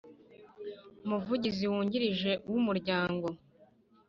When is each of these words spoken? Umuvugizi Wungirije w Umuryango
Umuvugizi 1.05 1.63
Wungirije 1.71 2.31
w 2.51 2.53
Umuryango 2.59 3.27